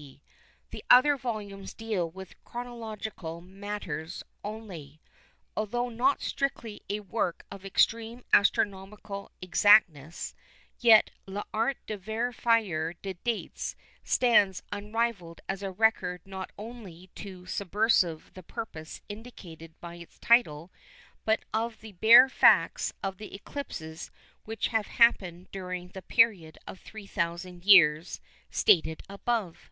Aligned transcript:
D. 0.00 0.22
The 0.70 0.84
other 0.90 1.16
volumes 1.16 1.74
deal 1.74 2.08
with 2.08 2.40
chronological 2.44 3.40
matters 3.40 4.22
only. 4.44 5.00
Although 5.56 5.88
not 5.88 6.22
strictly 6.22 6.82
a 6.88 7.00
work 7.00 7.44
of 7.50 7.64
extreme 7.64 8.22
astronomical 8.32 9.32
exactness, 9.42 10.34
yet 10.78 11.10
L'Art 11.26 11.78
de 11.86 11.98
vérifier 11.98 12.94
les 13.02 13.14
Dates 13.24 13.74
stands 14.04 14.62
unrivalled 14.70 15.40
as 15.48 15.62
a 15.64 15.72
record 15.72 16.20
not 16.24 16.52
only 16.56 17.10
to 17.16 17.44
subserve 17.46 18.30
the 18.34 18.42
purpose 18.44 19.00
indicated 19.08 19.74
by 19.80 19.96
its 19.96 20.18
title, 20.20 20.70
but 21.24 21.40
of 21.52 21.80
the 21.80 21.92
bare 21.92 22.28
facts 22.28 22.92
of 23.02 23.16
the 23.16 23.34
eclipses 23.34 24.12
which 24.44 24.68
have 24.68 24.86
happened 24.86 25.50
during 25.50 25.88
the 25.88 26.02
period 26.02 26.56
of 26.68 26.78
3000 26.80 27.64
years 27.64 28.20
stated 28.50 29.02
above. 29.08 29.70